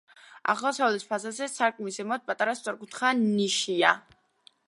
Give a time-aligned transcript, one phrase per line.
[0.51, 3.95] აღმოსავლეთ ფასადზე, სარკმლის ზემოთ, პატარა სწორკუთხა ნიშია.